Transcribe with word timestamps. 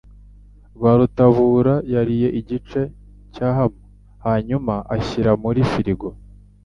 Rwarutabura 0.75 1.73
yariye 1.93 2.27
igice 2.39 2.81
cya 3.33 3.47
ham, 3.57 3.73
hanyuma 4.25 4.73
ashyira 4.95 5.31
muri 5.43 5.61
firigo. 5.71 6.07